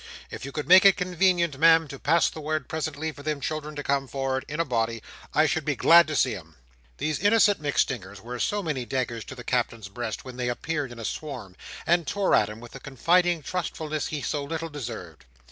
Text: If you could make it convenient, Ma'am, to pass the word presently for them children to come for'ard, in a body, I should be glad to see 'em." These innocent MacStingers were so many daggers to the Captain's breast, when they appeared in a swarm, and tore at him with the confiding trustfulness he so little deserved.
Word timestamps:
If 0.31 0.45
you 0.45 0.51
could 0.51 0.67
make 0.67 0.83
it 0.83 0.97
convenient, 0.97 1.59
Ma'am, 1.59 1.87
to 1.89 1.99
pass 1.99 2.27
the 2.27 2.41
word 2.41 2.67
presently 2.67 3.11
for 3.11 3.21
them 3.21 3.39
children 3.39 3.75
to 3.75 3.83
come 3.83 4.07
for'ard, 4.07 4.43
in 4.47 4.59
a 4.59 4.65
body, 4.65 5.03
I 5.31 5.45
should 5.45 5.63
be 5.63 5.75
glad 5.75 6.07
to 6.07 6.15
see 6.15 6.35
'em." 6.35 6.55
These 6.97 7.19
innocent 7.19 7.61
MacStingers 7.61 8.19
were 8.19 8.39
so 8.39 8.63
many 8.63 8.83
daggers 8.83 9.23
to 9.25 9.35
the 9.35 9.43
Captain's 9.43 9.89
breast, 9.89 10.25
when 10.25 10.37
they 10.37 10.49
appeared 10.49 10.91
in 10.91 10.97
a 10.97 11.05
swarm, 11.05 11.55
and 11.85 12.07
tore 12.07 12.33
at 12.33 12.49
him 12.49 12.59
with 12.59 12.71
the 12.71 12.79
confiding 12.79 13.43
trustfulness 13.43 14.07
he 14.07 14.23
so 14.23 14.43
little 14.43 14.69
deserved. 14.69 15.25